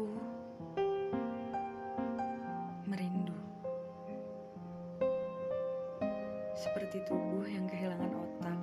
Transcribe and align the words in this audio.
Aku 0.00 0.16
merindu. 2.88 3.36
Seperti 6.56 7.04
tubuh 7.04 7.44
yang 7.44 7.68
kehilangan 7.68 8.08
otak, 8.08 8.60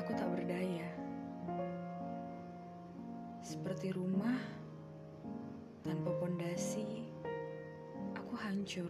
aku 0.00 0.16
tak 0.16 0.32
berdaya. 0.32 0.88
Seperti 3.44 3.92
rumah 3.92 4.40
tanpa 5.84 6.08
pondasi, 6.16 7.04
aku 8.16 8.32
hancur. 8.32 8.88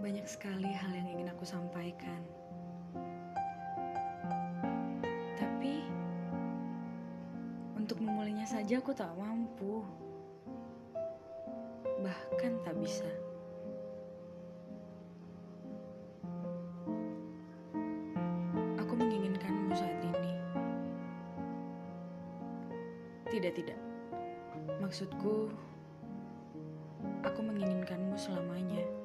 Banyak 0.00 0.24
sekali 0.24 0.72
hal 0.72 0.96
yang 0.96 1.12
ingin 1.12 1.28
aku 1.28 1.44
sampaikan. 1.44 2.24
Saja 8.48 8.80
aku 8.80 8.96
tak 8.96 9.12
mampu 9.12 9.84
bahkan 12.00 12.56
tak 12.64 12.72
bisa. 12.80 13.04
Aku 18.80 18.92
menginginkanmu 18.96 19.76
saat 19.76 20.00
ini. 20.00 20.32
Tidak, 23.28 23.52
tidak. 23.52 23.76
Maksudku, 24.80 25.52
aku 27.20 27.40
menginginkanmu 27.44 28.16
selamanya. 28.16 28.97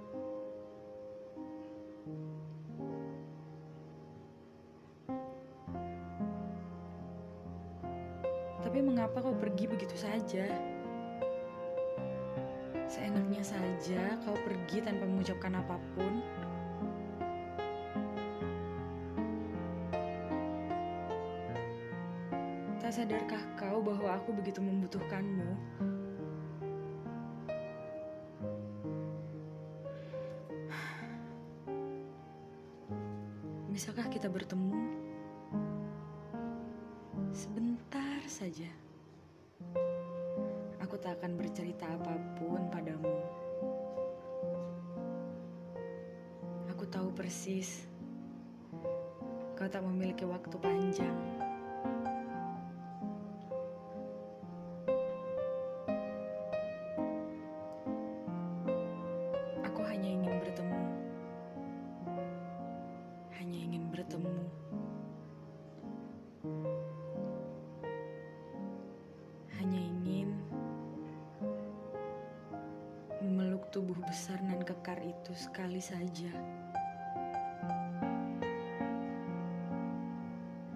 Tapi 8.74 8.90
mengapa 8.90 9.22
kau 9.22 9.38
pergi 9.38 9.70
begitu 9.70 9.94
saja? 9.94 10.50
Seenaknya 12.90 13.46
saja 13.46 14.18
kau 14.26 14.34
pergi 14.34 14.82
tanpa 14.82 15.06
mengucapkan 15.06 15.62
apa 15.62 15.78
pun. 15.94 16.14
Tak 22.82 22.90
sadarkah 22.90 23.46
kau 23.62 23.78
bahwa 23.86 24.18
aku 24.18 24.34
begitu 24.42 24.58
membutuhkanmu? 24.58 25.54
Bisakah 33.70 34.10
kita 34.10 34.34
bertemu? 34.34 35.13
Saja. 38.30 38.70
Aku 40.84 40.96
tak 41.00 41.20
akan 41.20 41.36
bercerita 41.40 41.88
apa 41.88 42.14
pun 42.40 42.62
padamu. 42.72 43.18
Aku 46.72 46.84
tahu 46.88 47.12
persis 47.16 47.88
kau 49.54 49.72
tak 49.72 49.86
memiliki 49.86 50.28
waktu 50.28 50.56
panjang. 50.60 51.18
Aku 59.64 59.82
hanya 59.88 60.10
ingin 60.10 60.36
bertemu. 60.44 60.82
Hanya 63.40 63.60
ingin 63.62 63.84
bertemu. 63.88 64.36
Tubuh 73.74 73.98
besar 74.06 74.38
dan 74.46 74.62
kekar 74.62 75.02
itu 75.02 75.34
sekali 75.34 75.82
saja. 75.82 76.30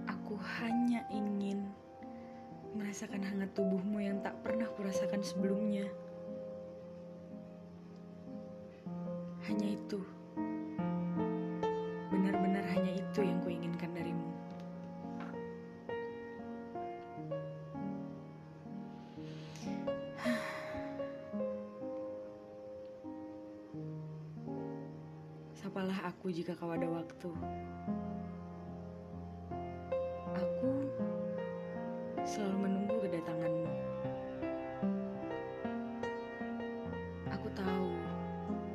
Aku 0.09 0.33
hanya 0.57 1.05
ingin 1.13 1.69
merasakan 2.73 3.21
hangat 3.21 3.53
tubuhmu 3.53 4.01
yang 4.01 4.17
tak 4.25 4.33
pernah 4.41 4.65
kurasakan 4.73 5.21
sebelumnya. 5.21 5.85
Sapalah 25.67 25.99
aku 26.07 26.31
jika 26.31 26.55
kau 26.55 26.71
ada 26.71 26.87
waktu. 26.87 27.27
Aku 30.31 30.71
selalu 32.23 32.57
menunggu 32.63 32.95
kedatanganmu. 33.03 33.67
Aku 37.35 37.47
tahu, 37.51 37.91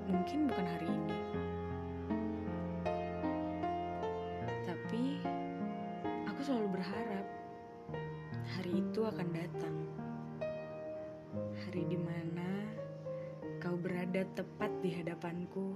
mungkin 0.04 0.52
bukan 0.52 0.66
hari 0.68 0.88
ini. 0.92 1.20
Tapi 4.68 5.04
aku 6.28 6.40
selalu 6.44 6.76
berharap 6.76 7.26
hari 8.52 8.84
itu 8.84 9.00
akan 9.00 9.28
datang. 9.32 9.76
Hari 11.56 11.88
di 11.88 11.96
mana 11.96 12.68
kau 13.64 13.80
berada 13.80 14.28
tepat 14.36 14.68
di 14.84 14.92
hadapanku 14.92 15.72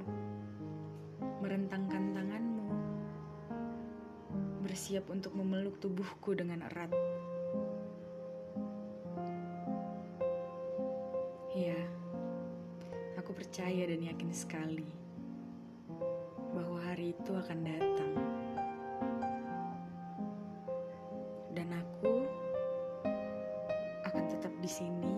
merentangkan 1.46 2.10
tanganmu, 2.10 2.74
bersiap 4.66 5.06
untuk 5.14 5.30
memeluk 5.38 5.78
tubuhku 5.78 6.34
dengan 6.34 6.66
erat. 6.66 6.90
Ya, 11.54 11.78
aku 13.14 13.30
percaya 13.30 13.86
dan 13.86 14.02
yakin 14.02 14.34
sekali 14.34 14.90
bahwa 16.50 16.82
hari 16.82 17.14
itu 17.14 17.30
akan 17.30 17.58
datang. 17.62 18.12
Dan 21.54 21.68
aku 21.70 22.26
akan 24.02 24.24
tetap 24.34 24.50
di 24.58 24.70
sini. 24.82 25.15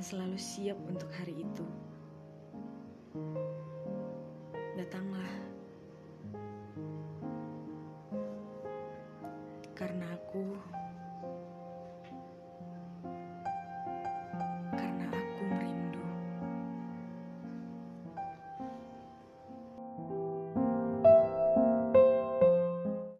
selalu 0.00 0.40
siap 0.40 0.80
untuk 0.88 1.12
hari 1.12 1.44
itu. 1.44 1.66
Datanglah, 4.80 5.28
karena 9.76 10.08
aku 10.16 10.56